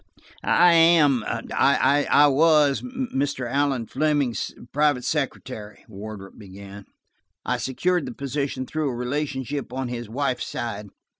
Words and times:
"I 0.43 0.73
am–I 0.73 2.25
was–Mr. 2.25 3.47
Allan 3.47 3.85
Fleming's 3.85 4.51
private 4.71 5.03
secretary," 5.05 5.85
Wardrop 5.87 6.39
began. 6.39 6.85
"I 7.45 7.57
secured 7.57 8.07
the 8.07 8.11
position 8.11 8.65
through 8.65 8.89
a 8.89 8.95
relationship 8.95 9.71
on 9.71 9.89
his 9.89 10.09
wife's 10.09 10.47
side. 10.47 10.87